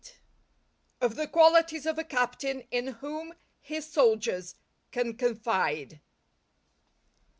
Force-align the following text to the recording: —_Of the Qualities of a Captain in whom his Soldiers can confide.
—_Of 0.99 1.13
the 1.13 1.27
Qualities 1.27 1.85
of 1.85 1.99
a 1.99 2.03
Captain 2.03 2.61
in 2.71 2.87
whom 3.05 3.35
his 3.59 3.85
Soldiers 3.85 4.55
can 4.89 5.13
confide. 5.15 6.01